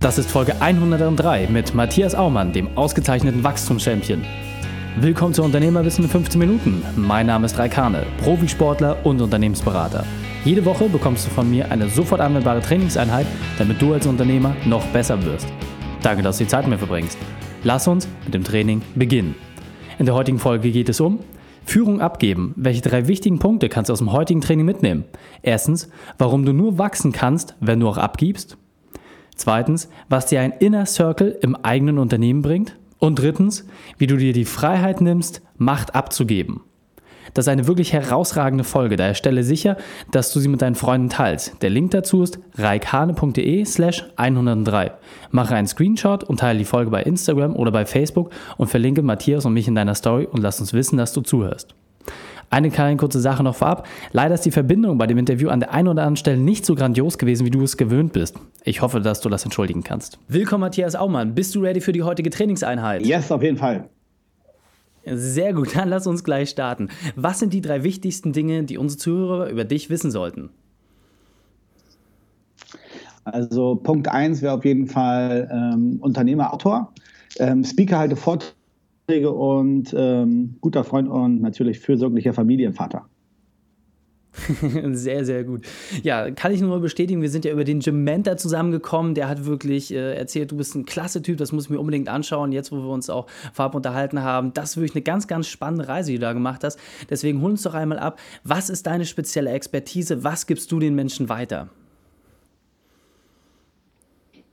Das 0.00 0.16
ist 0.16 0.30
Folge 0.30 0.58
103 0.62 1.48
mit 1.48 1.74
Matthias 1.74 2.14
Aumann, 2.14 2.54
dem 2.54 2.74
ausgezeichneten 2.74 3.44
Wachstumschampion. 3.44 4.24
Willkommen 4.96 5.34
zu 5.34 5.42
Unternehmerwissen 5.42 6.04
in 6.04 6.10
15 6.10 6.38
Minuten. 6.38 6.82
Mein 6.96 7.26
Name 7.26 7.44
ist 7.44 7.58
Raikane, 7.58 8.06
Profisportler 8.24 9.04
und 9.04 9.20
Unternehmensberater. 9.20 10.06
Jede 10.42 10.64
Woche 10.64 10.88
bekommst 10.88 11.26
du 11.26 11.30
von 11.30 11.50
mir 11.50 11.70
eine 11.70 11.90
sofort 11.90 12.22
anwendbare 12.22 12.62
Trainingseinheit, 12.62 13.26
damit 13.58 13.82
du 13.82 13.92
als 13.92 14.06
Unternehmer 14.06 14.56
noch 14.64 14.86
besser 14.86 15.22
wirst. 15.22 15.48
Danke, 16.02 16.22
dass 16.22 16.38
du 16.38 16.44
die 16.44 16.48
Zeit 16.48 16.62
mit 16.62 16.70
mir 16.70 16.78
verbringst. 16.78 17.18
Lass 17.62 17.86
uns 17.86 18.08
mit 18.24 18.32
dem 18.32 18.42
Training 18.42 18.80
beginnen. 18.94 19.34
In 19.98 20.06
der 20.06 20.14
heutigen 20.14 20.38
Folge 20.38 20.70
geht 20.70 20.88
es 20.88 21.00
um 21.00 21.18
Führung 21.66 22.00
abgeben. 22.00 22.54
Welche 22.56 22.80
drei 22.80 23.06
wichtigen 23.06 23.38
Punkte 23.38 23.68
kannst 23.68 23.90
du 23.90 23.92
aus 23.92 23.98
dem 23.98 24.12
heutigen 24.12 24.40
Training 24.40 24.64
mitnehmen? 24.64 25.04
Erstens, 25.42 25.90
warum 26.16 26.46
du 26.46 26.54
nur 26.54 26.78
wachsen 26.78 27.12
kannst, 27.12 27.54
wenn 27.60 27.80
du 27.80 27.88
auch 27.90 27.98
abgibst. 27.98 28.56
Zweitens, 29.40 29.88
was 30.10 30.26
dir 30.26 30.42
ein 30.42 30.52
Inner 30.52 30.84
Circle 30.84 31.38
im 31.40 31.56
eigenen 31.56 31.96
Unternehmen 31.96 32.42
bringt. 32.42 32.76
Und 32.98 33.18
drittens, 33.18 33.66
wie 33.96 34.06
du 34.06 34.18
dir 34.18 34.34
die 34.34 34.44
Freiheit 34.44 35.00
nimmst, 35.00 35.40
Macht 35.56 35.94
abzugeben. 35.94 36.60
Das 37.32 37.46
ist 37.46 37.48
eine 37.48 37.66
wirklich 37.66 37.94
herausragende 37.94 38.64
Folge, 38.64 38.96
daher 38.96 39.14
stelle 39.14 39.42
sicher, 39.42 39.78
dass 40.10 40.30
du 40.30 40.40
sie 40.40 40.48
mit 40.48 40.60
deinen 40.60 40.74
Freunden 40.74 41.08
teilst. 41.08 41.62
Der 41.62 41.70
Link 41.70 41.92
dazu 41.92 42.22
ist 42.22 42.38
reikhane.de 42.58 43.64
slash 43.64 44.04
103. 44.16 44.92
Mache 45.30 45.54
einen 45.54 45.68
Screenshot 45.68 46.22
und 46.22 46.40
teile 46.40 46.58
die 46.58 46.66
Folge 46.66 46.90
bei 46.90 47.02
Instagram 47.02 47.56
oder 47.56 47.70
bei 47.70 47.86
Facebook 47.86 48.32
und 48.58 48.66
verlinke 48.66 49.00
Matthias 49.00 49.46
und 49.46 49.54
mich 49.54 49.68
in 49.68 49.74
deiner 49.74 49.94
Story 49.94 50.28
und 50.30 50.42
lass 50.42 50.60
uns 50.60 50.74
wissen, 50.74 50.98
dass 50.98 51.14
du 51.14 51.22
zuhörst. 51.22 51.74
Eine 52.52 52.70
kleine 52.70 52.96
kurze 52.96 53.20
Sache 53.20 53.44
noch 53.44 53.54
vorab. 53.54 53.86
Leider 54.10 54.34
ist 54.34 54.44
die 54.44 54.50
Verbindung 54.50 54.98
bei 54.98 55.06
dem 55.06 55.18
Interview 55.18 55.50
an 55.50 55.60
der 55.60 55.72
einen 55.72 55.86
oder 55.86 56.02
anderen 56.02 56.16
Stelle 56.16 56.36
nicht 56.36 56.66
so 56.66 56.74
grandios 56.74 57.16
gewesen, 57.16 57.46
wie 57.46 57.50
du 57.50 57.62
es 57.62 57.76
gewöhnt 57.76 58.12
bist. 58.12 58.34
Ich 58.64 58.82
hoffe, 58.82 59.00
dass 59.00 59.20
du 59.20 59.28
das 59.28 59.44
entschuldigen 59.44 59.84
kannst. 59.84 60.18
Willkommen, 60.26 60.62
Matthias 60.62 60.96
Aumann. 60.96 61.36
Bist 61.36 61.54
du 61.54 61.60
ready 61.60 61.80
für 61.80 61.92
die 61.92 62.02
heutige 62.02 62.28
Trainingseinheit? 62.28 63.06
Yes, 63.06 63.30
auf 63.30 63.44
jeden 63.44 63.56
Fall. 63.56 63.88
Sehr 65.06 65.54
gut, 65.54 65.76
dann 65.76 65.88
lass 65.88 66.08
uns 66.08 66.24
gleich 66.24 66.50
starten. 66.50 66.88
Was 67.14 67.38
sind 67.38 67.54
die 67.54 67.60
drei 67.60 67.84
wichtigsten 67.84 68.32
Dinge, 68.32 68.64
die 68.64 68.78
unsere 68.78 68.98
Zuhörer 68.98 69.48
über 69.48 69.64
dich 69.64 69.88
wissen 69.88 70.10
sollten? 70.10 70.50
Also 73.22 73.76
Punkt 73.76 74.08
1 74.08 74.42
wäre 74.42 74.54
auf 74.54 74.64
jeden 74.64 74.88
Fall 74.88 75.48
ähm, 75.52 75.98
Unternehmer, 76.00 76.52
Autor. 76.52 76.92
Ähm, 77.38 77.62
Speaker 77.62 77.98
halte 77.98 78.16
Vorträge 78.16 78.59
und 79.18 79.94
ähm, 79.96 80.56
guter 80.60 80.84
Freund 80.84 81.08
und 81.08 81.40
natürlich 81.40 81.80
fürsorglicher 81.80 82.32
Familienvater. 82.32 83.06
sehr, 84.92 85.24
sehr 85.24 85.44
gut. 85.44 85.66
Ja, 86.02 86.30
kann 86.30 86.52
ich 86.52 86.60
nur 86.60 86.80
bestätigen, 86.80 87.20
wir 87.20 87.30
sind 87.30 87.44
ja 87.44 87.52
über 87.52 87.64
den 87.64 87.80
Jim 87.80 88.04
Mentor 88.04 88.36
zusammengekommen. 88.36 89.14
Der 89.14 89.28
hat 89.28 89.44
wirklich 89.44 89.92
äh, 89.92 90.14
erzählt, 90.14 90.52
du 90.52 90.56
bist 90.56 90.74
ein 90.76 90.84
klasse 90.84 91.20
Typ, 91.22 91.38
das 91.38 91.52
muss 91.52 91.64
ich 91.64 91.70
mir 91.70 91.80
unbedingt 91.80 92.08
anschauen, 92.08 92.52
jetzt 92.52 92.70
wo 92.70 92.76
wir 92.76 92.88
uns 92.88 93.10
auch 93.10 93.26
vorab 93.52 93.74
unterhalten 93.74 94.22
haben. 94.22 94.52
Das 94.54 94.70
ist 94.70 94.76
wirklich 94.76 94.94
eine 94.94 95.02
ganz, 95.02 95.26
ganz 95.26 95.48
spannende 95.48 95.88
Reise, 95.88 96.12
die 96.12 96.18
du 96.18 96.22
da 96.22 96.32
gemacht 96.32 96.62
hast. 96.62 96.78
Deswegen 97.08 97.42
hol 97.42 97.50
uns 97.50 97.62
doch 97.62 97.74
einmal 97.74 97.98
ab. 97.98 98.20
Was 98.44 98.70
ist 98.70 98.86
deine 98.86 99.04
spezielle 99.04 99.50
Expertise? 99.50 100.22
Was 100.22 100.46
gibst 100.46 100.70
du 100.70 100.78
den 100.78 100.94
Menschen 100.94 101.28
weiter? 101.28 101.68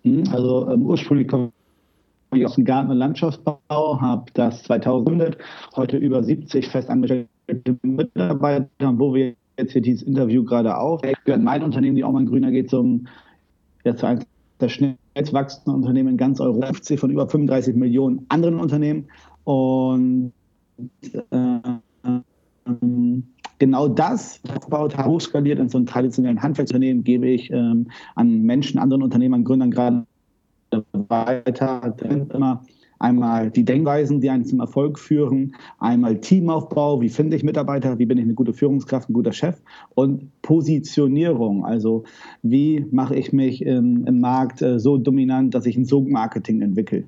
Hm, 0.04 0.24
also 0.32 0.70
ähm, 0.72 0.84
ursprünglich 0.84 1.28
komme 1.28 1.52
ich 2.40 2.46
aus 2.46 2.56
dem 2.56 2.66
Garten- 2.66 2.92
und 2.92 2.98
Landschaftsbau, 2.98 3.60
habe 3.70 4.26
das 4.34 4.64
2000 4.64 5.38
heute 5.76 5.98
über 5.98 6.24
70 6.24 6.68
festangestellte 6.68 7.78
Mitarbeiter, 7.84 8.68
wo 8.98 9.14
wir 9.14 9.36
jetzt 9.58 9.74
hier 9.74 9.82
dieses 9.82 10.04
Interview 10.04 10.44
gerade 10.44 10.78
auf. 10.78 11.02
Gehört 11.26 11.42
mein 11.42 11.64
Unternehmen, 11.64 11.96
die 11.96 12.04
Aumann 12.04 12.26
Grüner, 12.26 12.52
geht 12.52 12.70
zum 12.70 13.08
eines 13.84 14.26
der 14.60 14.70
schnellst 14.70 15.34
wachsenden 15.34 15.76
Unternehmen 15.76 16.10
in 16.10 16.18
ganz 16.18 16.40
Europa, 16.40 16.74
von 16.98 17.10
über 17.10 17.28
35 17.30 17.76
Millionen 17.76 18.26
anderen 18.30 18.60
Unternehmen. 18.60 19.08
Und 19.44 20.34
äh, 21.32 21.60
genau 23.60 23.88
das 23.88 24.42
aufgebaut 24.50 24.98
habe, 24.98 25.10
hochskaliert 25.10 25.60
in 25.60 25.70
so 25.70 25.78
einem 25.78 25.88
traditionellen 25.88 26.42
Handwerksunternehmen, 26.42 27.04
gebe 27.04 27.28
ich 27.28 27.50
ähm, 27.52 27.90
an 28.16 28.42
Menschen, 28.42 28.80
anderen 28.80 29.04
Unternehmern, 29.04 29.44
Gründern 29.44 29.72
gerade 29.72 30.06
weiter. 30.92 31.96
Immer. 32.34 32.64
Einmal 33.00 33.52
die 33.52 33.64
Denkweisen, 33.64 34.22
die 34.22 34.30
einen 34.30 34.46
zum 34.46 34.60
Erfolg 34.60 34.98
führen, 34.98 35.56
einmal 35.78 36.20
Teamaufbau, 36.20 37.00
wie 37.00 37.10
finde 37.10 37.38
ich 37.38 37.44
Mitarbeiter, 37.44 38.00
wie 38.00 38.08
bin 38.08 38.18
ich 38.18 38.24
eine 38.24 38.34
gute 38.34 38.54
Führungskraft, 38.54 39.08
ein 39.08 39.14
guter 39.14 39.34
Chef? 39.34 39.62
Und 39.94 40.32
Positionierung, 40.42 41.64
also 41.64 42.06
wie 42.42 42.88
mache 42.92 43.16
ich 43.16 43.32
mich 43.32 43.64
im, 43.64 44.06
im 44.06 44.20
Markt 44.20 44.64
äh, 44.64 44.80
so 44.80 44.98
dominant, 44.98 45.54
dass 45.54 45.68
ich 45.68 45.78
ein 45.78 45.86
Sogmarketing 45.86 46.62
entwickle. 46.62 47.04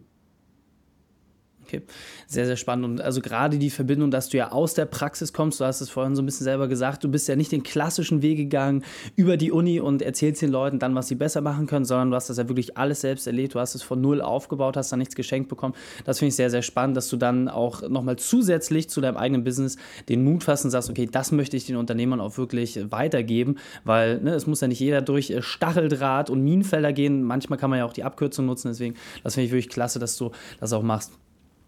Okay, 1.69 1.83
sehr, 2.25 2.47
sehr 2.47 2.55
spannend. 2.55 2.85
Und 2.85 3.01
also 3.01 3.21
gerade 3.21 3.59
die 3.59 3.69
Verbindung, 3.69 4.09
dass 4.09 4.29
du 4.29 4.37
ja 4.37 4.51
aus 4.51 4.73
der 4.73 4.85
Praxis 4.85 5.33
kommst, 5.33 5.59
du 5.59 5.65
hast 5.65 5.81
es 5.81 5.89
vorhin 5.91 6.15
so 6.15 6.23
ein 6.23 6.25
bisschen 6.25 6.45
selber 6.45 6.67
gesagt, 6.67 7.03
du 7.03 7.09
bist 7.09 7.27
ja 7.27 7.35
nicht 7.35 7.51
den 7.51 7.61
klassischen 7.61 8.23
Weg 8.23 8.37
gegangen 8.37 8.83
über 9.15 9.37
die 9.37 9.51
Uni 9.51 9.79
und 9.79 10.01
erzählst 10.01 10.41
den 10.41 10.49
Leuten 10.49 10.79
dann, 10.79 10.95
was 10.95 11.09
sie 11.09 11.15
besser 11.15 11.41
machen 11.41 11.67
können, 11.67 11.85
sondern 11.85 12.09
du 12.09 12.15
hast 12.15 12.27
das 12.27 12.37
ja 12.37 12.49
wirklich 12.49 12.75
alles 12.75 13.01
selbst 13.01 13.27
erlebt, 13.27 13.53
du 13.53 13.59
hast 13.59 13.75
es 13.75 13.83
von 13.83 14.01
null 14.01 14.19
aufgebaut, 14.19 14.77
hast 14.77 14.91
da 14.91 14.97
nichts 14.97 15.13
geschenkt 15.13 15.47
bekommen. 15.47 15.75
Das 16.05 16.17
finde 16.17 16.29
ich 16.29 16.35
sehr, 16.37 16.49
sehr 16.49 16.63
spannend, 16.63 16.97
dass 16.97 17.07
du 17.07 17.17
dann 17.17 17.49
auch 17.49 17.87
nochmal 17.87 18.15
zusätzlich 18.15 18.89
zu 18.89 18.99
deinem 18.99 19.17
eigenen 19.17 19.43
Business 19.43 19.77
den 20.07 20.23
Mut 20.23 20.43
fassen 20.43 20.67
und 20.67 20.71
sagst, 20.71 20.89
okay, 20.89 21.07
das 21.11 21.31
möchte 21.31 21.55
ich 21.55 21.67
den 21.67 21.75
Unternehmern 21.75 22.19
auch 22.19 22.35
wirklich 22.39 22.79
weitergeben, 22.89 23.57
weil 23.83 24.19
ne, 24.21 24.33
es 24.33 24.47
muss 24.47 24.61
ja 24.61 24.67
nicht 24.67 24.79
jeder 24.79 25.03
durch 25.03 25.29
äh, 25.29 25.43
Stacheldraht 25.43 26.31
und 26.31 26.43
Minenfelder 26.43 26.93
gehen, 26.93 27.21
manchmal 27.21 27.59
kann 27.59 27.69
man 27.69 27.77
ja 27.77 27.85
auch 27.85 27.93
die 27.93 28.03
Abkürzung 28.03 28.47
nutzen, 28.47 28.69
deswegen, 28.69 28.95
das 29.23 29.35
finde 29.35 29.45
ich 29.45 29.51
wirklich 29.51 29.69
klasse, 29.69 29.99
dass 29.99 30.17
du 30.17 30.31
das 30.59 30.73
auch 30.73 30.81
machst. 30.81 31.11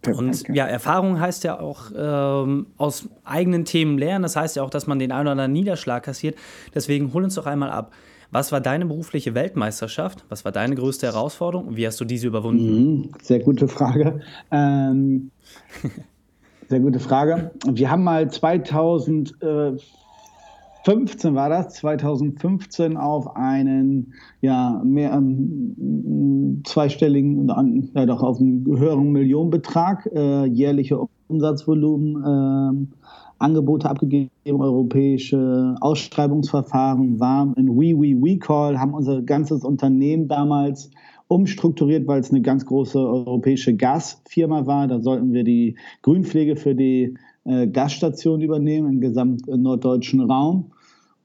Und 0.08 0.48
ja, 0.50 0.66
Erfahrung 0.66 1.20
heißt 1.20 1.44
ja 1.44 1.60
auch 1.60 1.92
ähm, 1.96 2.68
aus 2.78 3.08
eigenen 3.24 3.66
Themen 3.66 3.98
lernen. 3.98 4.24
Das 4.24 4.36
heißt 4.36 4.56
ja 4.56 4.64
auch, 4.64 4.70
dass 4.70 4.88
man 4.88 5.00
den 5.00 5.12
einen 5.12 5.22
oder 5.22 5.32
anderen 5.32 5.54
Niederschlag 5.54 6.04
kassiert. 6.04 6.36
Deswegen 6.74 7.14
hol 7.14 7.24
uns 7.24 7.36
doch 7.36 7.46
einmal 7.46 7.70
ab. 7.70 7.92
Was 8.32 8.52
war 8.52 8.62
deine 8.62 8.86
berufliche 8.86 9.36
Weltmeisterschaft? 9.36 10.26
Was 10.30 10.46
war 10.46 10.52
deine 10.52 10.76
größte 10.76 11.06
Herausforderung 11.06 11.68
und 11.68 11.78
wie 11.78 11.86
hast 11.86 12.00
du 12.00 12.06
diese 12.06 12.28
überwunden? 12.28 13.02
Mhm, 13.02 13.10
sehr 13.22 13.40
gute 13.40 13.68
Frage. 13.68 14.22
Ähm, 14.52 15.32
sehr 16.70 16.80
gute 16.80 17.00
Frage. 17.00 17.52
Wir 17.70 17.92
haben 17.92 18.04
mal 18.04 18.32
2000. 18.32 19.36
Äh, 19.42 19.74
15 20.84 21.36
war 21.36 21.50
das, 21.50 21.76
2015 21.76 22.98
auf 22.98 23.36
einen 23.36 24.14
ja, 24.42 24.82
mehr 24.84 25.14
ähm, 25.14 25.76
zweistelligen, 26.64 27.92
ja 27.96 28.06
doch 28.06 28.24
auf 28.24 28.40
einen 28.40 28.66
höheren 28.66 29.12
Millionenbetrag, 29.12 30.10
äh, 30.14 30.46
jährliche 30.46 31.00
Umsatzvolumen, 31.28 32.24
äh, 32.24 32.96
Angebote 33.40 33.90
abgegeben, 33.90 34.30
europäische 34.46 35.76
Ausschreibungsverfahren, 35.82 37.20
waren 37.20 37.54
in 37.56 37.70
We 37.70 37.98
We 37.98 38.16
We 38.22 38.38
Call, 38.38 38.80
haben 38.80 38.94
unser 38.94 39.22
ganzes 39.24 39.64
Unternehmen 39.64 40.28
damals 40.28 40.92
umstrukturiert, 41.28 42.08
weil 42.08 42.20
es 42.20 42.30
eine 42.30 42.42
ganz 42.42 42.66
große 42.66 43.00
europäische 43.00 43.76
Gasfirma 43.76 44.68
war. 44.68 44.88
Da 44.88 45.00
sollten 45.00 45.34
wir 45.34 45.44
die 45.44 45.76
Grünpflege 46.02 46.56
für 46.56 46.76
die 46.76 47.16
äh, 47.46 47.68
Gasstation 47.68 48.42
übernehmen 48.42 48.94
im 48.94 49.02
gesamten 49.02 49.62
norddeutschen 49.62 50.22
Raum. 50.22 50.72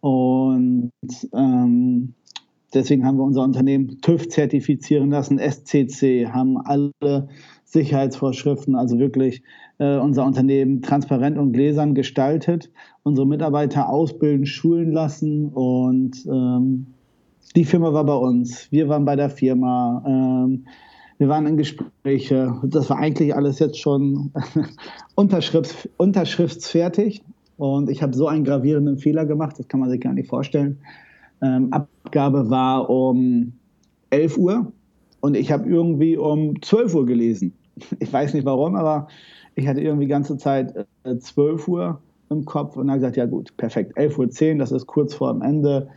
Und 0.01 0.93
ähm, 1.35 2.15
deswegen 2.75 3.05
haben 3.07 3.19
wir 3.19 3.25
unser 3.25 3.43
Unternehmen 3.43 4.01
TÜV 4.01 4.29
zertifizieren 4.29 5.11
lassen, 5.11 5.39
SCC, 5.39 6.29
haben 6.29 6.59
alle 6.59 7.29
Sicherheitsvorschriften, 7.65 8.77
also 8.77 8.99
wirklich 8.99 9.43
äh, 9.79 9.97
unser 9.97 10.25
Unternehmen 10.25 10.83
transparent 10.83 11.39
und 11.39 11.53
gläsern 11.53 11.95
gestaltet, 11.95 12.71
unsere 13.03 13.27
Mitarbeiter 13.27 13.89
ausbilden, 13.89 14.47
schulen 14.47 14.93
lassen 14.93 15.49
und 15.49 16.25
ähm, 16.27 16.87
die 17.57 17.65
Firma 17.65 17.93
war 17.93 18.05
bei 18.05 18.15
uns, 18.15 18.71
wir 18.71 18.89
waren 18.89 19.05
bei 19.07 19.17
der 19.17 19.31
Firma, 19.31 20.05
ähm, 20.07 20.67
wir 21.19 21.29
waren 21.29 21.47
in 21.47 21.57
Gespräche. 21.57 22.55
Das 22.65 22.91
war 22.91 22.99
eigentlich 22.99 23.35
alles 23.35 23.59
jetzt 23.59 23.79
schon 23.79 24.31
unterschrifts 25.15 25.89
unterschriftsfertig. 25.97 27.23
Und 27.57 27.89
ich 27.89 28.03
habe 28.03 28.15
so 28.15 28.29
einen 28.29 28.45
gravierenden 28.45 28.99
Fehler 28.99 29.25
gemacht, 29.25 29.59
das 29.59 29.69
kann 29.69 29.81
man 29.81 29.89
sich 29.89 30.01
gar 30.03 30.13
nicht 30.13 30.29
vorstellen. 30.29 30.79
Ähm, 31.43 31.73
Abgabe 31.73 32.51
war 32.51 32.89
um 32.89 33.53
11 34.11 34.39
Uhr 34.39 34.73
und 35.21 35.37
ich 35.37 35.51
habe 35.53 35.69
irgendwie 35.69 36.17
um 36.17 36.61
12 36.63 36.95
Uhr 36.95 37.07
gelesen. 37.07 37.53
Ich 37.99 38.11
weiß 38.11 38.33
nicht 38.33 38.47
warum, 38.47 38.75
aber 38.75 39.07
ich 39.55 39.69
hatte 39.69 39.83
irgendwie 39.83 40.07
die 40.07 40.11
ganze 40.11 40.39
Zeit 40.39 40.75
äh, 41.05 41.19
12 41.19 41.69
Uhr 41.69 42.01
im 42.31 42.47
Kopf 42.47 42.77
und 42.77 42.89
habe 42.89 43.01
gesagt, 43.01 43.19
ja 43.19 43.27
gut, 43.27 43.55
perfekt, 43.59 43.99
11.10 43.99 44.53
Uhr, 44.53 44.59
das 44.59 44.73
ist 44.73 44.87
kurz 44.87 45.15
vor 45.15 45.31
dem 45.31 45.43
Ende, 45.43 45.89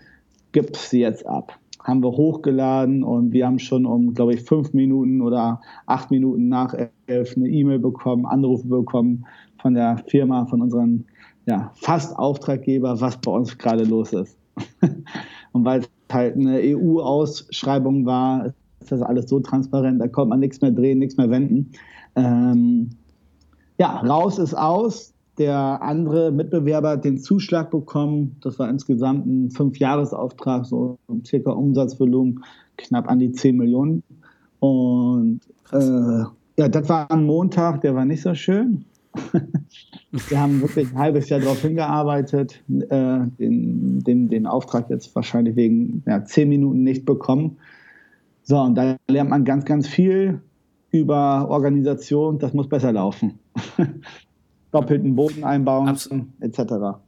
gib 0.52 0.76
sie 0.76 1.00
jetzt 1.00 1.26
ab 1.26 1.58
haben 1.84 2.04
wir 2.04 2.12
hochgeladen 2.12 3.04
und 3.04 3.32
wir 3.32 3.46
haben 3.46 3.60
schon 3.60 3.86
um, 3.86 4.14
glaube 4.14 4.34
ich, 4.34 4.42
fünf 4.42 4.74
Minuten 4.74 5.22
oder 5.22 5.62
acht 5.86 6.12
Minuten 6.12 6.50
nach 6.50 6.74
elf 7.08 7.36
eine 7.36 7.48
E-Mail 7.48 7.80
bekommen, 7.80 8.26
Anrufe 8.26 8.68
bekommen 8.68 9.26
von 9.62 9.74
der 9.74 9.98
Firma, 10.08 10.46
von 10.46 10.62
unseren 10.62 11.06
ja, 11.46 11.72
fast 11.76 12.18
Auftraggeber, 12.18 13.00
was 13.00 13.18
bei 13.18 13.32
uns 13.32 13.58
gerade 13.58 13.84
los 13.84 14.14
ist. 14.14 14.39
und 15.52 15.66
weil 15.66 15.82
es 15.82 15.90
halt 16.12 16.36
eine 16.36 16.60
EU-Ausschreibung 16.62 18.06
war, 18.06 18.54
ist 18.80 18.92
das 18.92 19.02
alles 19.02 19.30
so 19.30 19.40
transparent, 19.40 20.02
da 20.02 20.08
kommt 20.08 20.30
man 20.30 20.40
nichts 20.40 20.62
mehr 20.62 20.72
drehen, 20.72 21.00
nichts 21.00 21.18
mehr 21.18 21.30
wenden. 21.30 21.72
Ähm, 22.16 22.90
ja, 23.78 23.98
raus 24.00 24.40
ist 24.40 24.54
aus. 24.54 25.14
Der 25.38 25.82
andere 25.82 26.32
Mitbewerber 26.32 26.90
hat 26.90 27.06
den 27.06 27.18
Zuschlag 27.18 27.72
bekommen. 27.72 28.36
Das 28.42 28.60
war 28.60 28.70
insgesamt 28.70 29.26
ein 29.26 29.52
Fünfjahresauftrag, 29.52 30.66
so 30.66 30.98
circa 31.26 31.52
Umsatzvolumen 31.52 32.44
knapp 32.76 33.10
an 33.10 33.20
die 33.20 33.32
10 33.32 33.56
Millionen. 33.56 34.04
Und 34.60 35.40
äh, 35.72 36.24
ja, 36.58 36.68
das 36.68 36.90
war 36.90 37.10
ein 37.10 37.26
Montag, 37.26 37.82
der 37.82 37.96
war 37.96 38.04
nicht 38.04 38.22
so 38.22 38.36
schön. 38.36 38.84
Wir 40.12 40.40
haben 40.40 40.62
wirklich 40.62 40.92
ein 40.92 40.98
halbes 40.98 41.30
Jahr 41.30 41.40
darauf 41.40 41.62
hingearbeitet, 41.62 42.64
äh, 42.68 43.20
den, 43.40 44.04
den, 44.04 44.30
den 44.30 44.46
Auftrag 44.48 44.90
jetzt 44.90 45.14
wahrscheinlich 45.16 45.56
wegen 45.56 46.04
ja, 46.08 46.24
zehn 46.24 46.50
Minuten 46.50 46.84
nicht 46.84 47.06
bekommen. 47.06 47.58
So, 48.44 48.60
und 48.60 48.76
da 48.76 48.98
lernt 49.08 49.30
man 49.30 49.46
ganz, 49.46 49.66
ganz 49.66 49.88
viel 49.88 50.42
über 50.92 51.50
Organisation. 51.50 52.40
Das 52.40 52.54
muss 52.54 52.68
besser 52.68 52.92
laufen. 52.92 53.40
Doppelten 54.72 55.16
Boden 55.16 55.44
einbauen, 55.44 55.88
Abs 55.88 56.10
etc. 56.40 57.00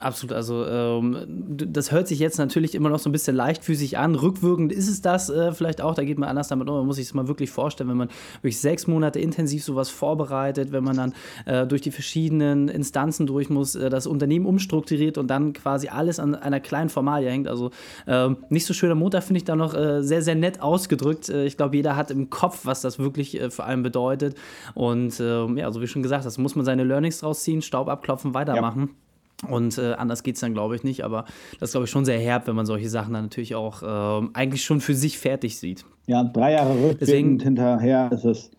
Absolut, 0.00 0.34
also 0.34 0.66
ähm, 0.66 1.16
das 1.48 1.92
hört 1.92 2.08
sich 2.08 2.18
jetzt 2.18 2.36
natürlich 2.36 2.74
immer 2.74 2.90
noch 2.90 2.98
so 2.98 3.08
ein 3.08 3.12
bisschen 3.12 3.34
leichtfüßig 3.36 3.96
an. 3.96 4.16
Rückwirkend 4.16 4.72
ist 4.72 4.88
es 4.88 5.00
das 5.00 5.30
äh, 5.30 5.52
vielleicht 5.52 5.80
auch, 5.80 5.94
da 5.94 6.04
geht 6.04 6.18
man 6.18 6.28
anders 6.28 6.48
damit 6.48 6.68
um. 6.68 6.74
Man 6.74 6.86
muss 6.86 6.96
sich 6.96 7.06
das 7.06 7.14
mal 7.14 7.28
wirklich 7.28 7.50
vorstellen, 7.50 7.88
wenn 7.88 7.96
man 7.96 8.08
wirklich 8.34 8.60
sechs 8.60 8.86
Monate 8.86 9.20
intensiv 9.20 9.64
sowas 9.64 9.88
vorbereitet, 9.90 10.72
wenn 10.72 10.84
man 10.84 10.96
dann 10.96 11.14
äh, 11.46 11.66
durch 11.66 11.80
die 11.80 11.92
verschiedenen 11.92 12.68
Instanzen 12.68 13.26
durch 13.26 13.48
muss, 13.48 13.76
äh, 13.76 13.88
das 13.88 14.06
Unternehmen 14.06 14.46
umstrukturiert 14.46 15.16
und 15.16 15.28
dann 15.28 15.52
quasi 15.52 15.88
alles 15.88 16.18
an 16.18 16.34
einer 16.34 16.60
kleinen 16.60 16.90
Formalie 16.90 17.30
hängt. 17.30 17.48
Also 17.48 17.70
ähm, 18.06 18.38
nicht 18.50 18.66
so 18.66 18.74
schöner 18.74 18.96
Montag 18.96 19.22
finde 19.22 19.38
ich 19.38 19.44
da 19.44 19.56
noch 19.56 19.74
äh, 19.74 20.02
sehr, 20.02 20.22
sehr 20.22 20.34
nett 20.34 20.60
ausgedrückt. 20.60 21.30
Äh, 21.30 21.46
ich 21.46 21.56
glaube, 21.56 21.76
jeder 21.76 21.96
hat 21.96 22.10
im 22.10 22.28
Kopf, 22.28 22.66
was 22.66 22.82
das 22.82 22.98
wirklich 22.98 23.40
äh, 23.40 23.48
für 23.48 23.64
einen 23.64 23.82
bedeutet. 23.84 24.36
Und 24.74 25.18
ähm, 25.20 25.56
ja, 25.56 25.70
so 25.70 25.80
wie 25.80 25.86
schon 25.86 26.02
gesagt, 26.02 26.26
das 26.26 26.36
muss 26.36 26.56
man 26.56 26.64
seine 26.64 26.84
Learnings 26.84 27.20
draus 27.20 27.42
ziehen, 27.42 27.62
Staub 27.62 27.88
abklopfen, 27.88 28.34
weitermachen. 28.34 28.90
Ja. 28.92 29.03
Und 29.50 29.78
äh, 29.78 29.92
anders 29.94 30.22
geht 30.22 30.36
es 30.36 30.40
dann, 30.40 30.54
glaube 30.54 30.76
ich, 30.76 30.84
nicht. 30.84 31.04
Aber 31.04 31.24
das 31.60 31.70
ist, 31.70 31.72
glaube 31.72 31.84
ich, 31.84 31.90
schon 31.90 32.04
sehr 32.04 32.18
herb, 32.18 32.46
wenn 32.46 32.56
man 32.56 32.66
solche 32.66 32.88
Sachen 32.88 33.14
dann 33.14 33.24
natürlich 33.24 33.54
auch 33.54 33.82
äh, 33.82 34.28
eigentlich 34.34 34.64
schon 34.64 34.80
für 34.80 34.94
sich 34.94 35.18
fertig 35.18 35.58
sieht. 35.58 35.84
Ja, 36.06 36.24
drei 36.24 36.52
Jahre 36.52 36.94
Deswegen, 37.00 37.40
hinterher 37.40 38.10
ist 38.12 38.24
es 38.24 38.50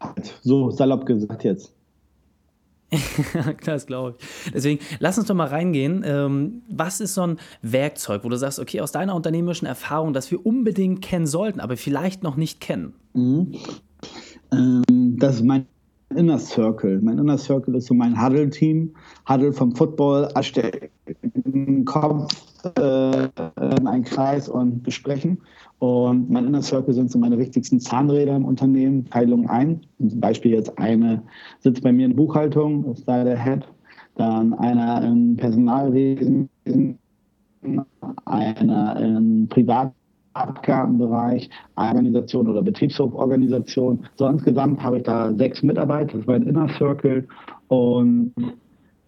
halt 0.00 0.38
so 0.42 0.70
salopp 0.70 1.06
gesagt 1.06 1.44
jetzt. 1.44 1.72
das 3.64 3.86
glaube 3.86 4.14
ich. 4.18 4.52
Deswegen, 4.52 4.80
lass 5.00 5.18
uns 5.18 5.26
doch 5.26 5.34
mal 5.34 5.48
reingehen. 5.48 6.04
Ähm, 6.06 6.62
was 6.68 7.00
ist 7.00 7.14
so 7.14 7.22
ein 7.22 7.38
Werkzeug, 7.62 8.22
wo 8.24 8.28
du 8.28 8.36
sagst, 8.36 8.60
okay, 8.60 8.80
aus 8.80 8.92
deiner 8.92 9.14
unternehmerischen 9.14 9.66
Erfahrung, 9.66 10.12
das 10.12 10.30
wir 10.30 10.44
unbedingt 10.46 11.02
kennen 11.02 11.26
sollten, 11.26 11.60
aber 11.60 11.76
vielleicht 11.76 12.22
noch 12.22 12.36
nicht 12.36 12.60
kennen? 12.60 12.94
Mhm. 13.14 13.54
Ähm, 14.52 14.84
das 15.18 15.36
ist 15.36 15.44
mein 15.44 15.66
Inner 16.16 16.38
Circle. 16.38 17.00
Mein 17.02 17.18
Inner 17.18 17.38
Circle 17.38 17.74
ist 17.76 17.86
so 17.86 17.94
mein 17.94 18.20
Huddle-Team. 18.20 18.94
Huddle 19.28 19.52
vom 19.52 19.74
Football, 19.74 20.28
einen 20.34 21.84
Kopf, 21.84 22.34
äh, 22.76 23.28
einen 23.56 24.04
Kreis 24.04 24.48
und 24.48 24.82
besprechen. 24.82 25.38
Und 25.78 26.30
mein 26.30 26.46
Inner 26.46 26.62
Circle 26.62 26.94
sind 26.94 27.10
so 27.10 27.18
meine 27.18 27.38
wichtigsten 27.38 27.78
Zahnräder 27.78 28.34
im 28.36 28.44
Unternehmen, 28.44 29.04
Teilung 29.10 29.48
ein. 29.48 29.80
Zum 29.98 30.20
Beispiel 30.20 30.52
jetzt 30.52 30.78
eine 30.78 31.22
sitzt 31.60 31.82
bei 31.82 31.92
mir 31.92 32.06
in 32.06 32.16
Buchhaltung, 32.16 32.92
ist 32.92 33.06
da 33.06 33.22
der 33.22 33.42
Head. 33.42 33.66
Dann 34.16 34.54
einer 34.54 35.02
im 35.02 35.36
Personalwesen, 35.36 36.48
einer 38.24 39.00
im 39.00 39.48
Privat 39.48 39.92
Abgabenbereich, 40.36 41.48
Organisation 41.76 42.48
oder 42.48 42.62
Betriebshoforganisation. 42.62 44.06
So 44.16 44.26
insgesamt 44.26 44.82
habe 44.82 44.98
ich 44.98 45.02
da 45.04 45.32
sechs 45.34 45.62
Mitarbeiter, 45.62 46.12
das 46.12 46.20
ist 46.20 46.26
mein 46.26 46.42
Inner 46.42 46.68
Circle. 46.76 47.26
Und 47.68 48.32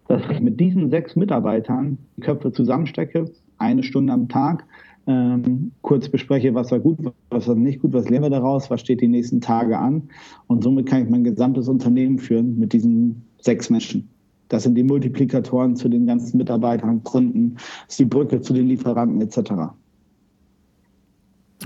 dass 0.09 0.23
ich 0.31 0.41
mit 0.41 0.59
diesen 0.59 0.91
sechs 0.91 1.17
Mitarbeitern 1.17 1.99
die 2.17 2.23
Köpfe 2.23 2.53
zusammenstecke, 2.53 3.31
eine 3.59 3.83
Stunde 3.83 4.13
am 4.13 4.29
Tag, 4.29 4.65
ähm, 5.07 5.73
kurz 5.83 6.09
bespreche, 6.09 6.55
was 6.55 6.71
war 6.71 6.81
gut, 6.81 6.99
was 7.31 7.49
war 7.49 7.55
nicht 7.55 7.81
gut, 7.81 7.93
was 7.93 8.09
lernen 8.09 8.27
wir 8.27 8.31
daraus, 8.31 8.71
was 8.71 8.81
steht 8.81 9.01
die 9.01 9.09
nächsten 9.09 9.41
Tage 9.41 9.79
an. 9.79 10.03
Und 10.47 10.63
somit 10.63 10.87
kann 10.87 11.05
ich 11.05 11.11
mein 11.11 11.25
gesamtes 11.25 11.69
Unternehmen 11.69 12.19
führen 12.19 12.59
mit 12.59 12.73
diesen 12.73 13.25
sechs 13.41 13.71
Menschen. 13.71 14.09
Das 14.49 14.63
sind 14.63 14.75
die 14.75 14.83
Multiplikatoren 14.83 15.77
zu 15.77 15.89
den 15.89 16.07
ganzen 16.07 16.39
Mitarbeitern, 16.39 17.05
Kunden, 17.05 17.55
das 17.55 17.95
ist 17.95 18.01
die 18.01 18.05
Brücke 18.07 18.41
zu 18.41 18.53
den 18.53 18.67
Lieferanten 18.67 19.21
etc. 19.21 19.73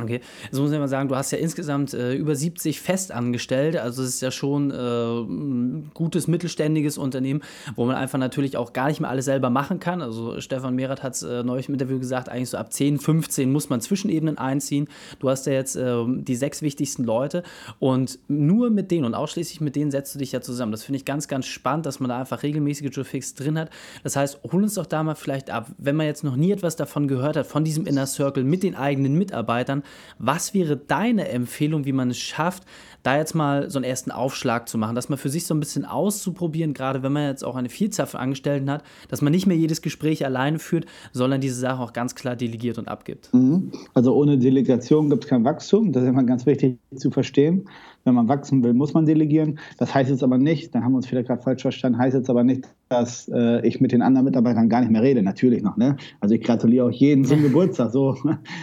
Okay, 0.00 0.20
jetzt 0.44 0.58
muss 0.58 0.72
ich 0.72 0.78
mal 0.78 0.88
sagen, 0.88 1.10
du 1.10 1.16
hast 1.16 1.32
ja 1.32 1.38
insgesamt 1.38 1.92
äh, 1.92 2.14
über 2.14 2.34
70 2.34 2.80
Festangestellte, 2.80 3.82
also 3.82 4.02
es 4.02 4.08
ist 4.08 4.22
ja 4.22 4.30
schon 4.30 4.70
äh, 4.70 4.74
ein 4.74 5.90
gutes 5.92 6.28
mittelständiges 6.28 6.96
Unternehmen, 6.96 7.42
wo 7.76 7.84
man 7.84 7.96
einfach 7.96 8.18
natürlich 8.18 8.56
auch 8.56 8.72
gar 8.72 8.88
nicht 8.88 9.00
mehr 9.00 9.10
alles 9.10 9.26
selber 9.26 9.50
machen 9.50 9.80
kann. 9.80 10.00
Also 10.00 10.40
Stefan 10.40 10.76
Mehrath 10.76 11.02
hat 11.02 11.12
es 11.12 11.22
äh, 11.22 11.42
neulich 11.42 11.68
im 11.68 11.74
Interview 11.74 11.98
gesagt, 11.98 12.30
eigentlich 12.30 12.48
so 12.48 12.56
ab 12.56 12.72
10, 12.72 13.00
15 13.00 13.52
muss 13.52 13.68
man 13.68 13.82
Zwischenebenen 13.82 14.38
einziehen. 14.38 14.88
Du 15.18 15.28
hast 15.28 15.46
ja 15.46 15.52
jetzt 15.52 15.76
äh, 15.76 16.04
die 16.06 16.36
sechs 16.36 16.62
wichtigsten 16.62 17.04
Leute 17.04 17.42
und 17.78 18.18
nur 18.28 18.70
mit 18.70 18.90
denen 18.90 19.04
und 19.04 19.14
ausschließlich 19.14 19.60
mit 19.60 19.76
denen 19.76 19.90
setzt 19.90 20.14
du 20.14 20.18
dich 20.18 20.32
ja 20.32 20.40
zusammen. 20.40 20.72
Das 20.72 20.84
finde 20.84 20.96
ich 20.96 21.04
ganz, 21.04 21.28
ganz 21.28 21.44
spannend, 21.44 21.84
dass 21.84 22.00
man 22.00 22.08
da 22.08 22.18
einfach 22.18 22.42
regelmäßige 22.42 22.88
Joe 22.90 23.04
Fix 23.04 23.34
drin 23.34 23.58
hat. 23.58 23.68
Das 24.04 24.16
heißt, 24.16 24.40
hol 24.50 24.62
uns 24.62 24.72
doch 24.72 24.86
da 24.86 25.02
mal 25.02 25.16
vielleicht 25.16 25.50
ab, 25.50 25.70
wenn 25.76 25.96
man 25.96 26.06
jetzt 26.06 26.24
noch 26.24 26.36
nie 26.36 26.50
etwas 26.50 26.76
davon 26.76 27.08
gehört 27.08 27.36
hat, 27.36 27.46
von 27.46 27.62
diesem 27.62 27.86
Inner 27.86 28.06
Circle 28.06 28.44
mit 28.44 28.62
den 28.62 28.74
eigenen 28.74 29.18
Mitarbeitern, 29.18 29.81
was 30.18 30.54
wäre 30.54 30.76
deine 30.76 31.28
Empfehlung, 31.28 31.84
wie 31.84 31.92
man 31.92 32.10
es 32.10 32.18
schafft, 32.18 32.64
da 33.02 33.16
jetzt 33.16 33.34
mal 33.34 33.68
so 33.68 33.78
einen 33.78 33.84
ersten 33.84 34.10
Aufschlag 34.10 34.68
zu 34.68 34.78
machen, 34.78 34.94
dass 34.94 35.08
man 35.08 35.18
für 35.18 35.28
sich 35.28 35.46
so 35.46 35.54
ein 35.54 35.60
bisschen 35.60 35.84
auszuprobieren, 35.84 36.72
gerade 36.72 37.02
wenn 37.02 37.12
man 37.12 37.28
jetzt 37.28 37.44
auch 37.44 37.56
eine 37.56 37.68
Vielzahl 37.68 38.06
von 38.06 38.20
Angestellten 38.20 38.70
hat, 38.70 38.84
dass 39.08 39.22
man 39.22 39.32
nicht 39.32 39.46
mehr 39.46 39.56
jedes 39.56 39.82
Gespräch 39.82 40.24
alleine 40.24 40.58
führt, 40.58 40.86
sondern 41.12 41.40
diese 41.40 41.56
Sache 41.56 41.82
auch 41.82 41.92
ganz 41.92 42.14
klar 42.14 42.36
delegiert 42.36 42.78
und 42.78 42.88
abgibt. 42.88 43.32
Mhm. 43.34 43.72
Also 43.94 44.14
ohne 44.14 44.38
Delegation 44.38 45.10
gibt 45.10 45.24
es 45.24 45.30
kein 45.30 45.44
Wachstum. 45.44 45.92
Das 45.92 46.04
ist 46.04 46.08
immer 46.08 46.22
ganz 46.24 46.46
wichtig 46.46 46.78
zu 46.94 47.10
verstehen. 47.10 47.68
Wenn 48.04 48.14
man 48.14 48.28
wachsen 48.28 48.62
will, 48.64 48.74
muss 48.74 48.94
man 48.94 49.06
delegieren. 49.06 49.58
Das 49.78 49.94
heißt 49.94 50.10
jetzt 50.10 50.22
aber 50.22 50.38
nicht, 50.38 50.74
da 50.74 50.82
haben 50.82 50.92
wir 50.92 50.96
uns 50.96 51.06
vielleicht 51.06 51.28
gerade 51.28 51.42
falsch 51.42 51.62
verstanden, 51.62 51.98
heißt 51.98 52.16
jetzt 52.16 52.28
aber 52.28 52.42
nicht, 52.42 52.68
dass 52.88 53.28
äh, 53.28 53.66
ich 53.66 53.80
mit 53.80 53.92
den 53.92 54.02
anderen 54.02 54.24
Mitarbeitern 54.24 54.68
gar 54.68 54.80
nicht 54.80 54.90
mehr 54.90 55.02
rede. 55.02 55.22
Natürlich 55.22 55.62
noch. 55.62 55.76
Ne? 55.76 55.96
Also 56.20 56.34
ich 56.34 56.42
gratuliere 56.42 56.86
auch 56.86 56.90
jeden 56.90 57.24
zum 57.24 57.42
Geburtstag. 57.42 57.92
So. 57.92 58.16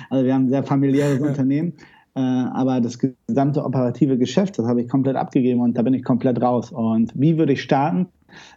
Also 0.09 0.25
wir 0.25 0.33
haben 0.33 0.45
ein 0.45 0.49
sehr 0.49 0.63
familiäres 0.63 1.19
Unternehmen. 1.27 1.73
Äh, 2.15 2.19
aber 2.19 2.81
das 2.81 2.99
gesamte 2.99 3.63
operative 3.63 4.17
Geschäft, 4.17 4.59
das 4.59 4.65
habe 4.65 4.81
ich 4.81 4.89
komplett 4.89 5.15
abgegeben 5.15 5.61
und 5.61 5.77
da 5.77 5.83
bin 5.83 5.93
ich 5.93 6.03
komplett 6.03 6.41
raus. 6.41 6.71
Und 6.71 7.11
wie 7.15 7.37
würde 7.37 7.53
ich 7.53 7.61
starten? 7.61 8.07